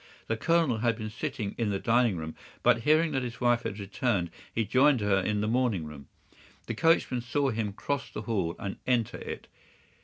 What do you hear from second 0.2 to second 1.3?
The Colonel had been